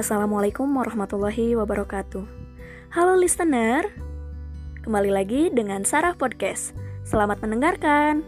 Assalamualaikum 0.00 0.64
warahmatullahi 0.80 1.52
wabarakatuh. 1.60 2.24
Halo 2.96 3.20
listener, 3.20 3.84
kembali 4.80 5.12
lagi 5.12 5.52
dengan 5.52 5.84
Sarah 5.84 6.16
Podcast. 6.16 6.72
Selamat 7.04 7.44
mendengarkan. 7.44 8.24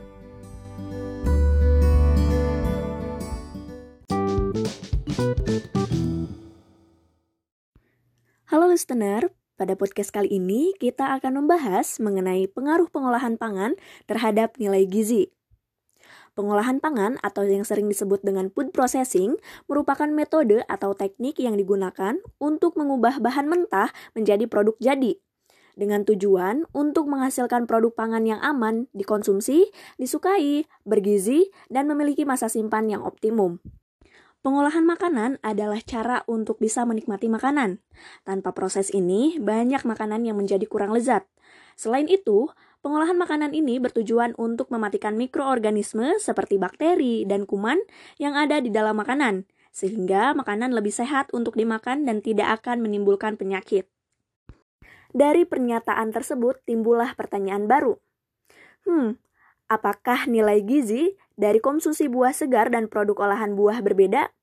Halo 8.52 8.68
listener, 8.68 9.32
pada 9.56 9.72
podcast 9.72 10.12
kali 10.12 10.28
ini 10.28 10.76
kita 10.76 11.16
akan 11.16 11.40
membahas 11.40 11.96
mengenai 12.04 12.52
pengaruh 12.52 12.92
pengolahan 12.92 13.40
pangan 13.40 13.80
terhadap 14.04 14.60
nilai 14.60 14.84
gizi. 14.84 15.32
Pengolahan 16.32 16.80
pangan 16.80 17.20
atau 17.20 17.44
yang 17.44 17.60
sering 17.60 17.92
disebut 17.92 18.24
dengan 18.24 18.48
food 18.48 18.72
processing 18.72 19.36
merupakan 19.68 20.08
metode 20.08 20.64
atau 20.64 20.96
teknik 20.96 21.36
yang 21.36 21.60
digunakan 21.60 22.16
untuk 22.40 22.80
mengubah 22.80 23.20
bahan 23.20 23.52
mentah 23.52 23.92
menjadi 24.16 24.48
produk 24.48 24.72
jadi 24.80 25.20
dengan 25.76 26.04
tujuan 26.04 26.68
untuk 26.76 27.08
menghasilkan 27.08 27.64
produk 27.64 27.92
pangan 27.92 28.24
yang 28.28 28.40
aman 28.44 28.88
dikonsumsi, 28.92 29.72
disukai, 29.96 30.68
bergizi, 30.84 31.48
dan 31.72 31.88
memiliki 31.88 32.28
masa 32.28 32.52
simpan 32.52 32.88
yang 32.88 33.02
optimum. 33.04 33.60
Pengolahan 34.42 34.82
makanan 34.82 35.38
adalah 35.46 35.78
cara 35.86 36.26
untuk 36.26 36.58
bisa 36.58 36.82
menikmati 36.82 37.30
makanan. 37.30 37.78
Tanpa 38.26 38.50
proses 38.50 38.90
ini, 38.90 39.38
banyak 39.38 39.86
makanan 39.86 40.26
yang 40.26 40.34
menjadi 40.34 40.66
kurang 40.66 40.90
lezat. 40.90 41.30
Selain 41.78 42.10
itu, 42.10 42.50
Pengolahan 42.82 43.14
makanan 43.14 43.54
ini 43.54 43.78
bertujuan 43.78 44.34
untuk 44.42 44.66
mematikan 44.74 45.14
mikroorganisme 45.14 46.18
seperti 46.18 46.58
bakteri 46.58 47.22
dan 47.22 47.46
kuman 47.46 47.78
yang 48.18 48.34
ada 48.34 48.58
di 48.58 48.74
dalam 48.74 48.98
makanan, 48.98 49.46
sehingga 49.70 50.34
makanan 50.34 50.74
lebih 50.74 50.90
sehat 50.90 51.30
untuk 51.30 51.54
dimakan 51.54 52.02
dan 52.02 52.18
tidak 52.18 52.58
akan 52.58 52.82
menimbulkan 52.82 53.38
penyakit. 53.38 53.86
Dari 55.14 55.46
pernyataan 55.46 56.10
tersebut 56.10 56.58
timbullah 56.66 57.14
pertanyaan 57.14 57.70
baru. 57.70 58.02
Hmm, 58.82 59.14
apakah 59.70 60.26
nilai 60.26 60.58
gizi 60.66 61.14
dari 61.38 61.62
konsumsi 61.62 62.10
buah 62.10 62.34
segar 62.34 62.66
dan 62.66 62.90
produk 62.90 63.30
olahan 63.30 63.54
buah 63.54 63.78
berbeda? 63.78 64.34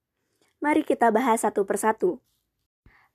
Mari 0.64 0.88
kita 0.88 1.12
bahas 1.12 1.44
satu 1.44 1.68
persatu. 1.68 2.24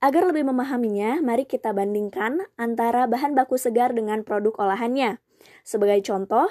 Agar 0.04 0.28
lebih 0.28 0.44
memahaminya, 0.44 1.24
mari 1.24 1.48
kita 1.48 1.72
bandingkan 1.72 2.44
antara 2.60 3.08
bahan 3.08 3.32
baku 3.32 3.56
segar 3.56 3.96
dengan 3.96 4.20
produk 4.20 4.52
olahannya. 4.60 5.16
Sebagai 5.64 6.04
contoh, 6.04 6.44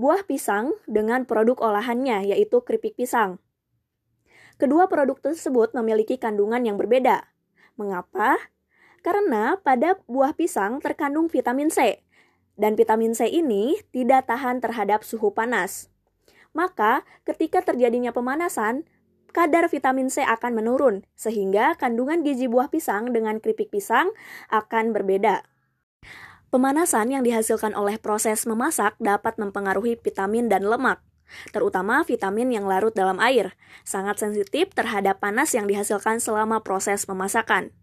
buah 0.00 0.24
pisang 0.24 0.72
dengan 0.88 1.28
produk 1.28 1.60
olahannya, 1.68 2.32
yaitu 2.32 2.64
keripik 2.64 2.96
pisang. 2.96 3.44
Kedua 4.56 4.88
produk 4.88 5.20
tersebut 5.20 5.76
memiliki 5.76 6.16
kandungan 6.16 6.64
yang 6.64 6.80
berbeda. 6.80 7.28
Mengapa? 7.76 8.40
Karena 9.04 9.60
pada 9.60 10.00
buah 10.08 10.32
pisang 10.32 10.80
terkandung 10.80 11.28
vitamin 11.28 11.68
C, 11.68 12.00
dan 12.56 12.72
vitamin 12.72 13.12
C 13.12 13.28
ini 13.28 13.84
tidak 13.92 14.32
tahan 14.32 14.64
terhadap 14.64 15.04
suhu 15.04 15.28
panas. 15.28 15.92
Maka, 16.56 17.04
ketika 17.28 17.60
terjadinya 17.60 18.16
pemanasan, 18.16 18.88
kadar 19.34 19.66
vitamin 19.66 20.06
C 20.06 20.22
akan 20.22 20.54
menurun, 20.54 21.02
sehingga 21.18 21.74
kandungan 21.74 22.22
gizi 22.22 22.46
buah 22.46 22.70
pisang 22.70 23.10
dengan 23.10 23.42
keripik 23.42 23.74
pisang 23.74 24.14
akan 24.54 24.94
berbeda. 24.94 25.42
Pemanasan 26.54 27.10
yang 27.10 27.26
dihasilkan 27.26 27.74
oleh 27.74 27.98
proses 27.98 28.46
memasak 28.46 28.94
dapat 29.02 29.34
mempengaruhi 29.42 29.98
vitamin 29.98 30.46
dan 30.46 30.62
lemak, 30.62 31.02
terutama 31.50 32.06
vitamin 32.06 32.54
yang 32.54 32.70
larut 32.70 32.94
dalam 32.94 33.18
air, 33.18 33.58
sangat 33.82 34.22
sensitif 34.22 34.70
terhadap 34.70 35.18
panas 35.18 35.50
yang 35.50 35.66
dihasilkan 35.66 36.22
selama 36.22 36.62
proses 36.62 37.02
pemasakan. 37.10 37.74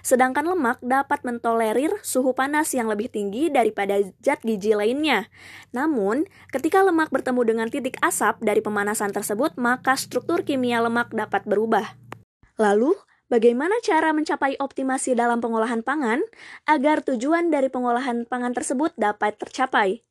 Sedangkan 0.00 0.46
lemak 0.46 0.78
dapat 0.80 1.22
mentolerir 1.22 1.92
suhu 2.00 2.32
panas 2.32 2.72
yang 2.72 2.88
lebih 2.88 3.10
tinggi 3.12 3.52
daripada 3.52 4.00
zat 4.24 4.40
gizi 4.42 4.72
lainnya. 4.72 5.28
Namun, 5.74 6.24
ketika 6.50 6.80
lemak 6.80 7.12
bertemu 7.12 7.42
dengan 7.44 7.68
titik 7.68 8.00
asap 8.00 8.40
dari 8.42 8.64
pemanasan 8.64 9.10
tersebut, 9.12 9.54
maka 9.60 9.94
struktur 9.98 10.46
kimia 10.46 10.80
lemak 10.80 11.12
dapat 11.14 11.44
berubah. 11.46 11.96
Lalu, 12.60 12.96
Bagaimana 13.30 13.78
cara 13.78 14.10
mencapai 14.10 14.58
optimasi 14.58 15.14
dalam 15.14 15.38
pengolahan 15.38 15.86
pangan 15.86 16.18
agar 16.66 16.98
tujuan 17.06 17.46
dari 17.46 17.70
pengolahan 17.70 18.26
pangan 18.26 18.50
tersebut 18.50 18.90
dapat 18.98 19.38
tercapai? 19.38 20.02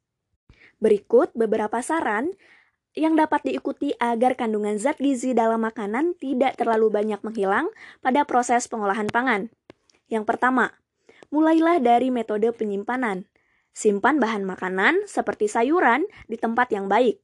Berikut 0.80 1.36
beberapa 1.36 1.84
saran 1.84 2.32
yang 2.96 3.20
dapat 3.20 3.44
diikuti 3.44 3.92
agar 4.00 4.40
kandungan 4.40 4.80
zat 4.80 5.04
gizi 5.04 5.36
dalam 5.36 5.68
makanan 5.68 6.16
tidak 6.16 6.56
terlalu 6.56 6.88
banyak 6.88 7.20
menghilang 7.20 7.68
pada 8.00 8.24
proses 8.24 8.72
pengolahan 8.72 9.12
pangan. 9.12 9.52
Yang 10.10 10.26
pertama, 10.26 10.74
mulailah 11.30 11.78
dari 11.80 12.10
metode 12.10 12.50
penyimpanan. 12.52 13.30
Simpan 13.72 14.18
bahan 14.18 14.44
makanan 14.44 15.06
seperti 15.06 15.46
sayuran 15.46 16.04
di 16.26 16.36
tempat 16.36 16.74
yang 16.74 16.90
baik. 16.90 17.22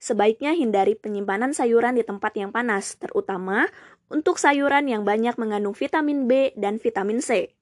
Sebaiknya 0.00 0.56
hindari 0.56 0.96
penyimpanan 0.96 1.52
sayuran 1.52 1.98
di 1.98 2.06
tempat 2.06 2.32
yang 2.32 2.54
panas, 2.54 2.96
terutama 2.96 3.68
untuk 4.08 4.40
sayuran 4.40 4.88
yang 4.88 5.04
banyak 5.04 5.36
mengandung 5.36 5.76
vitamin 5.76 6.24
B 6.24 6.56
dan 6.56 6.80
vitamin 6.80 7.20
C. 7.20 7.52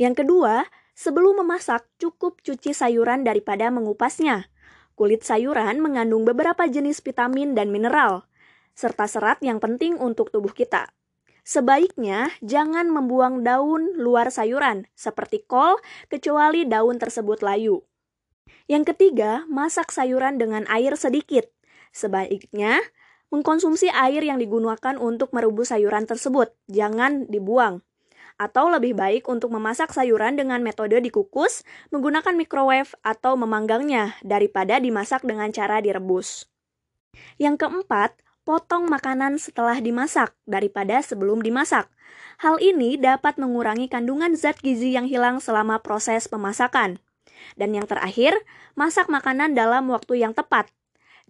Yang 0.00 0.24
kedua, 0.24 0.64
sebelum 0.96 1.44
memasak, 1.44 1.84
cukup 2.00 2.40
cuci 2.40 2.72
sayuran 2.72 3.28
daripada 3.28 3.68
mengupasnya. 3.68 4.48
Kulit 4.96 5.20
sayuran 5.20 5.84
mengandung 5.84 6.24
beberapa 6.24 6.64
jenis 6.64 7.04
vitamin 7.04 7.52
dan 7.52 7.68
mineral, 7.68 8.24
serta 8.72 9.04
serat 9.04 9.44
yang 9.44 9.60
penting 9.60 10.00
untuk 10.00 10.32
tubuh 10.32 10.52
kita. 10.52 10.88
Sebaiknya 11.50 12.30
jangan 12.46 12.94
membuang 12.94 13.42
daun 13.42 13.98
luar 13.98 14.30
sayuran 14.30 14.86
seperti 14.94 15.42
kol 15.42 15.82
kecuali 16.06 16.62
daun 16.62 17.02
tersebut 17.02 17.42
layu. 17.42 17.82
Yang 18.70 18.94
ketiga, 18.94 19.42
masak 19.50 19.90
sayuran 19.90 20.38
dengan 20.38 20.62
air 20.70 20.94
sedikit. 20.94 21.50
Sebaiknya 21.90 22.78
mengkonsumsi 23.34 23.90
air 23.90 24.22
yang 24.22 24.38
digunakan 24.38 24.94
untuk 24.94 25.34
merebus 25.34 25.74
sayuran 25.74 26.06
tersebut, 26.06 26.54
jangan 26.70 27.26
dibuang. 27.26 27.82
Atau 28.38 28.70
lebih 28.70 28.94
baik 28.94 29.26
untuk 29.26 29.50
memasak 29.50 29.90
sayuran 29.90 30.38
dengan 30.38 30.62
metode 30.62 31.02
dikukus, 31.02 31.66
menggunakan 31.90 32.38
microwave 32.38 32.94
atau 33.02 33.34
memanggangnya 33.34 34.14
daripada 34.22 34.78
dimasak 34.78 35.26
dengan 35.26 35.50
cara 35.50 35.82
direbus. 35.82 36.46
Yang 37.42 37.66
keempat, 37.66 38.14
potong 38.50 38.90
makanan 38.90 39.38
setelah 39.38 39.78
dimasak 39.78 40.34
daripada 40.42 40.98
sebelum 41.06 41.38
dimasak. 41.38 41.86
Hal 42.42 42.58
ini 42.58 42.98
dapat 42.98 43.38
mengurangi 43.38 43.86
kandungan 43.86 44.34
zat 44.34 44.58
gizi 44.58 44.90
yang 44.90 45.06
hilang 45.06 45.38
selama 45.38 45.78
proses 45.78 46.26
pemasakan. 46.26 46.98
Dan 47.54 47.78
yang 47.78 47.86
terakhir, 47.86 48.34
masak 48.74 49.06
makanan 49.06 49.54
dalam 49.54 49.86
waktu 49.94 50.26
yang 50.26 50.34
tepat. 50.34 50.66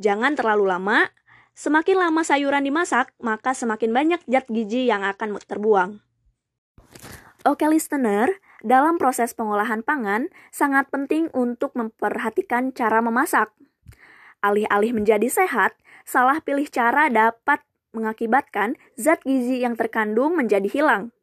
Jangan 0.00 0.32
terlalu 0.32 0.72
lama, 0.72 1.12
semakin 1.52 2.08
lama 2.08 2.24
sayuran 2.24 2.64
dimasak, 2.64 3.12
maka 3.20 3.52
semakin 3.52 3.92
banyak 3.92 4.20
zat 4.24 4.48
gizi 4.48 4.88
yang 4.88 5.04
akan 5.04 5.36
terbuang. 5.44 6.00
Oke 7.44 7.68
listener, 7.68 8.32
dalam 8.64 8.96
proses 8.96 9.36
pengolahan 9.36 9.84
pangan, 9.84 10.32
sangat 10.48 10.88
penting 10.88 11.28
untuk 11.36 11.76
memperhatikan 11.76 12.72
cara 12.72 13.04
memasak. 13.04 13.52
Alih-alih 14.40 14.96
menjadi 14.96 15.28
sehat, 15.28 15.76
salah 16.10 16.42
pilih 16.42 16.66
cara 16.66 17.06
dapat 17.06 17.62
mengakibatkan 17.94 18.74
zat 18.98 19.22
gizi 19.22 19.62
yang 19.62 19.78
terkandung 19.78 20.34
menjadi 20.34 20.66
hilang. 20.66 21.14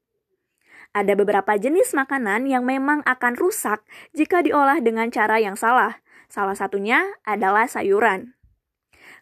Ada 0.96 1.20
beberapa 1.20 1.60
jenis 1.60 1.92
makanan 1.92 2.48
yang 2.48 2.64
memang 2.64 3.04
akan 3.04 3.36
rusak 3.36 3.84
jika 4.16 4.40
diolah 4.40 4.80
dengan 4.80 5.12
cara 5.12 5.44
yang 5.44 5.60
salah. 5.60 6.00
Salah 6.32 6.56
satunya 6.56 7.04
adalah 7.28 7.68
sayuran. 7.68 8.40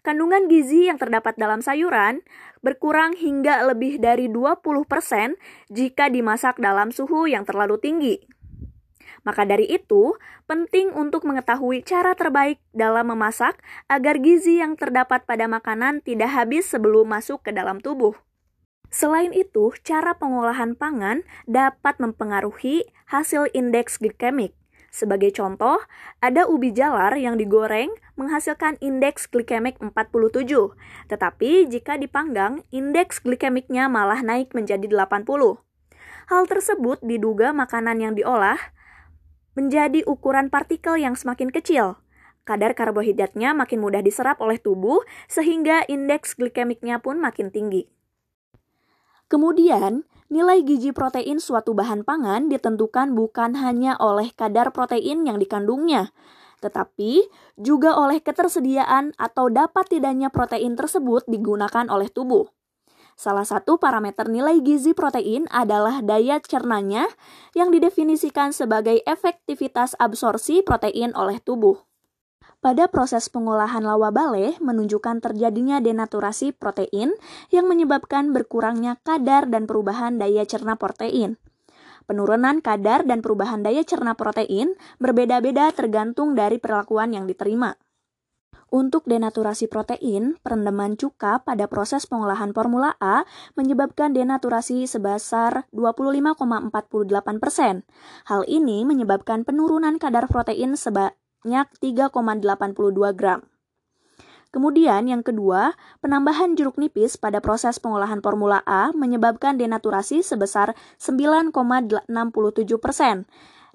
Kandungan 0.06 0.46
gizi 0.46 0.86
yang 0.86 1.02
terdapat 1.02 1.34
dalam 1.34 1.66
sayuran 1.66 2.22
berkurang 2.62 3.18
hingga 3.18 3.66
lebih 3.66 3.98
dari 3.98 4.30
20% 4.30 4.86
jika 5.74 6.14
dimasak 6.14 6.62
dalam 6.62 6.94
suhu 6.94 7.26
yang 7.26 7.42
terlalu 7.42 7.82
tinggi. 7.82 8.22
Maka 9.26 9.42
dari 9.44 9.66
itu, 9.66 10.14
penting 10.46 10.94
untuk 10.94 11.26
mengetahui 11.26 11.82
cara 11.82 12.14
terbaik 12.14 12.62
dalam 12.72 13.10
memasak 13.10 13.58
agar 13.90 14.22
gizi 14.22 14.62
yang 14.62 14.78
terdapat 14.78 15.26
pada 15.26 15.50
makanan 15.50 16.06
tidak 16.06 16.30
habis 16.30 16.70
sebelum 16.70 17.10
masuk 17.10 17.42
ke 17.42 17.50
dalam 17.50 17.82
tubuh. 17.82 18.14
Selain 18.94 19.34
itu, 19.34 19.74
cara 19.82 20.14
pengolahan 20.14 20.78
pangan 20.78 21.26
dapat 21.50 21.98
mempengaruhi 21.98 22.86
hasil 23.10 23.50
indeks 23.52 23.98
glikemik. 23.98 24.54
Sebagai 24.96 25.36
contoh, 25.36 25.84
ada 26.24 26.48
ubi 26.48 26.72
jalar 26.72 27.12
yang 27.20 27.36
digoreng 27.36 27.92
menghasilkan 28.16 28.80
indeks 28.80 29.28
glikemik 29.28 29.76
47, 29.84 30.48
tetapi 31.12 31.68
jika 31.68 32.00
dipanggang, 32.00 32.64
indeks 32.72 33.20
glikemiknya 33.20 33.92
malah 33.92 34.24
naik 34.24 34.56
menjadi 34.56 34.88
80. 34.88 35.60
Hal 36.32 36.44
tersebut 36.48 37.04
diduga 37.04 37.52
makanan 37.52 38.00
yang 38.00 38.14
diolah 38.16 38.58
menjadi 39.56 40.04
ukuran 40.06 40.52
partikel 40.52 41.00
yang 41.00 41.16
semakin 41.16 41.50
kecil. 41.50 41.98
Kadar 42.46 42.78
karbohidratnya 42.78 43.58
makin 43.58 43.82
mudah 43.82 44.06
diserap 44.06 44.38
oleh 44.38 44.62
tubuh, 44.62 45.02
sehingga 45.26 45.82
indeks 45.90 46.38
glikemiknya 46.38 47.02
pun 47.02 47.18
makin 47.18 47.50
tinggi. 47.50 47.90
Kemudian, 49.26 50.06
nilai 50.30 50.62
gizi 50.62 50.94
protein 50.94 51.42
suatu 51.42 51.74
bahan 51.74 52.06
pangan 52.06 52.46
ditentukan 52.46 53.18
bukan 53.18 53.58
hanya 53.58 53.98
oleh 53.98 54.30
kadar 54.38 54.70
protein 54.70 55.26
yang 55.26 55.42
dikandungnya, 55.42 56.14
tetapi 56.62 57.26
juga 57.58 57.98
oleh 57.98 58.22
ketersediaan 58.22 59.18
atau 59.18 59.50
dapat 59.50 59.90
tidaknya 59.90 60.30
protein 60.30 60.78
tersebut 60.78 61.26
digunakan 61.26 61.90
oleh 61.90 62.10
tubuh. 62.14 62.55
Salah 63.16 63.48
satu 63.48 63.80
parameter 63.80 64.28
nilai 64.28 64.60
gizi 64.60 64.92
protein 64.92 65.48
adalah 65.48 66.04
daya 66.04 66.44
cernanya 66.44 67.08
yang 67.56 67.72
didefinisikan 67.72 68.52
sebagai 68.52 69.00
efektivitas 69.08 69.96
absorpsi 69.96 70.60
protein 70.68 71.16
oleh 71.16 71.40
tubuh. 71.40 71.80
Pada 72.60 72.92
proses 72.92 73.32
pengolahan 73.32 73.86
lawa 73.88 74.12
bale 74.12 74.60
menunjukkan 74.60 75.24
terjadinya 75.24 75.80
denaturasi 75.80 76.52
protein 76.52 77.16
yang 77.54 77.72
menyebabkan 77.72 78.36
berkurangnya 78.36 79.00
kadar 79.06 79.48
dan 79.48 79.64
perubahan 79.64 80.20
daya 80.20 80.44
cerna 80.44 80.76
protein. 80.76 81.40
Penurunan 82.06 82.60
kadar 82.60 83.08
dan 83.08 83.24
perubahan 83.24 83.64
daya 83.64 83.82
cerna 83.88 84.18
protein 84.18 84.76
berbeda-beda 85.00 85.72
tergantung 85.72 86.36
dari 86.36 86.60
perlakuan 86.60 87.16
yang 87.16 87.26
diterima. 87.26 87.80
Untuk 88.76 89.08
denaturasi 89.08 89.72
protein, 89.72 90.36
perendaman 90.44 91.00
cuka 91.00 91.40
pada 91.48 91.64
proses 91.64 92.04
pengolahan 92.04 92.52
Formula 92.52 92.92
A 93.00 93.24
menyebabkan 93.56 94.12
denaturasi 94.12 94.84
sebesar 94.84 95.64
25,48 95.72 97.40
persen. 97.40 97.88
Hal 98.28 98.44
ini 98.52 98.84
menyebabkan 98.84 99.48
penurunan 99.48 99.96
kadar 99.96 100.28
protein 100.28 100.76
sebanyak 100.76 101.72
3,82 101.80 103.16
gram. 103.16 103.48
Kemudian 104.52 105.08
yang 105.08 105.24
kedua, 105.24 105.80
penambahan 106.04 106.60
jeruk 106.60 106.76
nipis 106.76 107.16
pada 107.16 107.40
proses 107.40 107.80
pengolahan 107.80 108.20
Formula 108.20 108.60
A 108.68 108.92
menyebabkan 108.92 109.56
denaturasi 109.56 110.20
sebesar 110.20 110.76
9,67 111.00 112.12
persen 112.84 113.24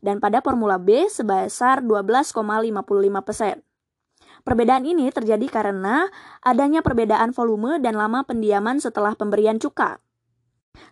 dan 0.04 0.20
pada 0.20 0.44
Formula 0.44 0.76
B 0.76 1.08
sebesar 1.08 1.80
12,55 1.80 2.36
persen. 3.24 3.64
Perbedaan 4.42 4.88
ini 4.88 5.12
terjadi 5.12 5.46
karena 5.48 6.08
adanya 6.40 6.80
perbedaan 6.80 7.32
volume 7.36 7.78
dan 7.78 7.96
lama 7.96 8.24
pendiaman 8.24 8.80
setelah 8.80 9.12
pemberian 9.14 9.60
cuka. 9.60 10.00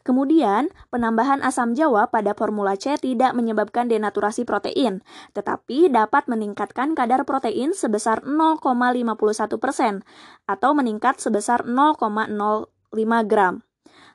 Kemudian, 0.03 0.75
penambahan 0.91 1.39
asam 1.45 1.73
jawa 1.73 2.11
pada 2.11 2.35
formula 2.35 2.75
C 2.75 2.99
tidak 2.99 3.33
menyebabkan 3.39 3.87
denaturasi 3.87 4.43
protein, 4.43 5.06
tetapi 5.39 5.87
dapat 5.93 6.27
meningkatkan 6.27 6.99
kadar 6.99 7.23
protein 7.23 7.73
sebesar 7.73 8.27
0,51 8.27 9.55
persen 9.61 10.03
atau 10.50 10.75
meningkat 10.75 11.23
sebesar 11.23 11.62
0,05 11.62 12.67
gram. 13.31 13.62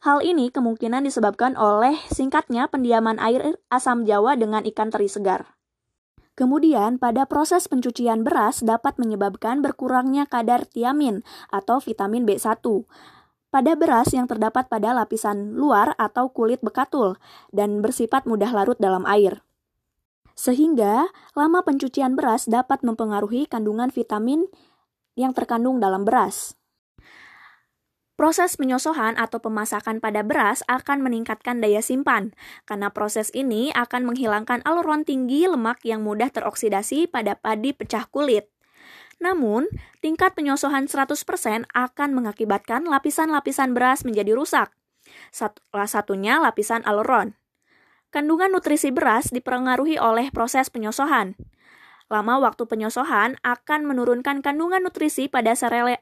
Hal 0.04 0.20
ini 0.20 0.52
kemungkinan 0.52 1.08
disebabkan 1.08 1.56
oleh 1.56 1.96
singkatnya 2.12 2.68
pendiaman 2.68 3.24
air 3.24 3.56
asam 3.72 4.04
jawa 4.04 4.36
dengan 4.36 4.68
ikan 4.68 4.92
teri 4.92 5.08
segar. 5.08 5.56
Kemudian, 6.34 6.98
pada 6.98 7.30
proses 7.30 7.70
pencucian 7.70 8.26
beras 8.26 8.66
dapat 8.66 8.98
menyebabkan 8.98 9.62
berkurangnya 9.62 10.26
kadar 10.26 10.66
tiamin 10.66 11.22
atau 11.54 11.78
vitamin 11.78 12.26
B1 12.26 12.58
pada 13.54 13.78
beras 13.78 14.10
yang 14.18 14.26
terdapat 14.26 14.66
pada 14.66 14.98
lapisan 14.98 15.54
luar 15.54 15.94
atau 16.02 16.34
kulit 16.34 16.58
bekatul 16.66 17.22
dan 17.54 17.86
bersifat 17.86 18.26
mudah 18.26 18.50
larut 18.50 18.82
dalam 18.82 19.06
air. 19.06 19.46
Sehingga, 20.34 21.06
lama 21.38 21.62
pencucian 21.62 22.18
beras 22.18 22.50
dapat 22.50 22.82
mempengaruhi 22.82 23.46
kandungan 23.46 23.94
vitamin 23.94 24.50
yang 25.14 25.38
terkandung 25.38 25.78
dalam 25.78 26.02
beras. 26.02 26.58
Proses 28.24 28.56
penyosohan 28.56 29.20
atau 29.20 29.44
pemasakan 29.44 30.00
pada 30.00 30.24
beras 30.24 30.64
akan 30.72 31.04
meningkatkan 31.04 31.60
daya 31.60 31.84
simpan, 31.84 32.32
karena 32.64 32.88
proses 32.88 33.28
ini 33.36 33.76
akan 33.76 34.08
menghilangkan 34.08 34.64
aluron 34.64 35.04
tinggi 35.04 35.44
lemak 35.44 35.84
yang 35.84 36.08
mudah 36.08 36.32
teroksidasi 36.32 37.12
pada 37.12 37.36
padi 37.36 37.76
pecah 37.76 38.08
kulit. 38.08 38.48
Namun, 39.20 39.68
tingkat 40.00 40.40
penyosohan 40.40 40.88
100% 40.88 41.68
akan 41.68 42.10
mengakibatkan 42.16 42.88
lapisan-lapisan 42.88 43.76
beras 43.76 44.08
menjadi 44.08 44.32
rusak. 44.32 44.72
Salah 45.36 45.92
satunya 45.92 46.40
lapisan 46.40 46.80
aluron. 46.88 47.36
Kandungan 48.08 48.56
nutrisi 48.56 48.96
beras 48.96 49.36
dipengaruhi 49.36 50.00
oleh 50.00 50.32
proses 50.32 50.72
penyosohan. 50.72 51.36
Lama 52.12 52.40
waktu 52.40 52.68
penyosohan 52.68 53.40
akan 53.44 53.88
menurunkan 53.88 54.44
kandungan 54.44 54.84
nutrisi 54.84 55.32
pada 55.32 55.56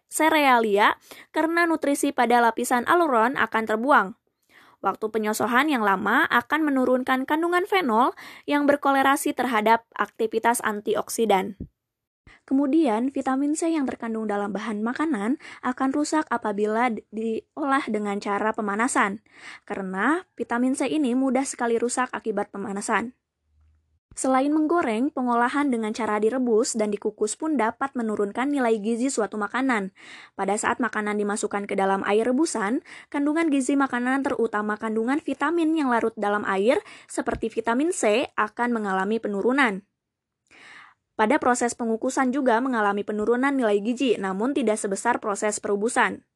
serealia 0.09 0.97
karena 1.29 1.69
nutrisi 1.69 2.09
pada 2.09 2.41
lapisan 2.41 2.85
aluron 2.89 3.37
akan 3.37 3.63
terbuang. 3.65 4.07
Waktu 4.81 5.13
penyosohan 5.13 5.69
yang 5.69 5.85
lama 5.85 6.25
akan 6.25 6.65
menurunkan 6.65 7.29
kandungan 7.29 7.69
fenol 7.69 8.17
yang 8.49 8.65
berkolerasi 8.65 9.37
terhadap 9.37 9.85
aktivitas 9.93 10.57
antioksidan. 10.65 11.53
Kemudian, 12.49 13.13
vitamin 13.13 13.53
C 13.53 13.69
yang 13.69 13.85
terkandung 13.85 14.25
dalam 14.25 14.49
bahan 14.49 14.81
makanan 14.81 15.37
akan 15.61 15.89
rusak 15.93 16.25
apabila 16.33 16.89
diolah 17.13 17.85
dengan 17.85 18.17
cara 18.17 18.51
pemanasan, 18.51 19.21
karena 19.69 20.25
vitamin 20.33 20.73
C 20.73 20.89
ini 20.89 21.13
mudah 21.13 21.45
sekali 21.45 21.77
rusak 21.77 22.09
akibat 22.09 22.49
pemanasan. 22.49 23.13
Selain 24.11 24.51
menggoreng, 24.51 25.07
pengolahan 25.07 25.71
dengan 25.71 25.95
cara 25.95 26.19
direbus 26.19 26.75
dan 26.75 26.91
dikukus 26.91 27.39
pun 27.39 27.55
dapat 27.55 27.95
menurunkan 27.95 28.51
nilai 28.51 28.75
gizi 28.83 29.07
suatu 29.07 29.39
makanan. 29.39 29.95
Pada 30.35 30.59
saat 30.59 30.83
makanan 30.83 31.15
dimasukkan 31.15 31.63
ke 31.63 31.79
dalam 31.79 32.03
air 32.03 32.27
rebusan, 32.27 32.83
kandungan 33.07 33.47
gizi 33.47 33.79
makanan 33.79 34.27
terutama 34.27 34.75
kandungan 34.75 35.23
vitamin 35.23 35.79
yang 35.79 35.87
larut 35.87 36.11
dalam 36.19 36.43
air 36.43 36.83
seperti 37.07 37.47
vitamin 37.47 37.95
C 37.95 38.27
akan 38.35 38.75
mengalami 38.75 39.23
penurunan. 39.23 39.87
Pada 41.15 41.39
proses 41.39 41.71
pengukusan 41.71 42.35
juga 42.35 42.59
mengalami 42.59 43.07
penurunan 43.07 43.55
nilai 43.55 43.79
gizi, 43.79 44.19
namun 44.19 44.51
tidak 44.51 44.75
sebesar 44.75 45.23
proses 45.23 45.63
perebusan. 45.63 46.27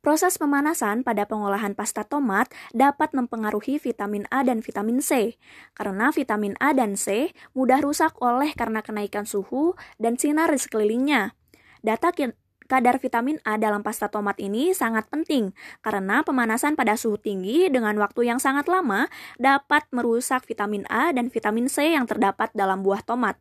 Proses 0.00 0.40
pemanasan 0.40 1.04
pada 1.04 1.28
pengolahan 1.28 1.76
pasta 1.76 2.08
tomat 2.08 2.48
dapat 2.72 3.12
mempengaruhi 3.12 3.76
vitamin 3.76 4.24
A 4.32 4.40
dan 4.40 4.64
vitamin 4.64 5.04
C, 5.04 5.36
karena 5.76 6.08
vitamin 6.08 6.56
A 6.56 6.72
dan 6.72 6.96
C 6.96 7.36
mudah 7.52 7.84
rusak 7.84 8.16
oleh 8.24 8.56
karena 8.56 8.80
kenaikan 8.80 9.28
suhu 9.28 9.76
dan 10.00 10.16
sinar 10.16 10.48
di 10.48 10.56
sekelilingnya. 10.56 11.36
Data 11.84 12.16
kadar 12.64 12.96
vitamin 12.96 13.44
A 13.44 13.60
dalam 13.60 13.84
pasta 13.84 14.08
tomat 14.08 14.40
ini 14.40 14.72
sangat 14.72 15.04
penting, 15.12 15.52
karena 15.84 16.24
pemanasan 16.24 16.80
pada 16.80 16.96
suhu 16.96 17.20
tinggi 17.20 17.68
dengan 17.68 17.92
waktu 18.00 18.24
yang 18.24 18.40
sangat 18.40 18.72
lama 18.72 19.04
dapat 19.36 19.84
merusak 19.92 20.48
vitamin 20.48 20.88
A 20.88 21.12
dan 21.12 21.28
vitamin 21.28 21.68
C 21.68 21.92
yang 21.92 22.08
terdapat 22.08 22.48
dalam 22.56 22.80
buah 22.80 23.04
tomat. 23.04 23.36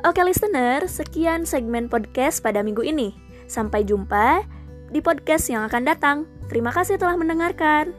Oke 0.00 0.24
listener, 0.24 0.88
sekian 0.88 1.44
segmen 1.44 1.84
podcast 1.84 2.40
pada 2.40 2.64
minggu 2.64 2.80
ini. 2.80 3.12
Sampai 3.44 3.84
jumpa 3.84 4.48
di 4.88 5.04
podcast 5.04 5.52
yang 5.52 5.68
akan 5.68 5.84
datang. 5.84 6.24
Terima 6.48 6.72
kasih 6.72 6.96
telah 6.96 7.20
mendengarkan. 7.20 7.92